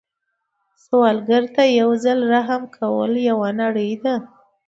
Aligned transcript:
سوالګر 0.85 1.43
ته 1.55 1.63
یو 1.79 1.89
ځل 2.03 2.19
رحم 2.33 2.63
کول 2.75 3.11
یوه 3.29 3.49
نړۍ 3.61 3.91
ده 4.03 4.15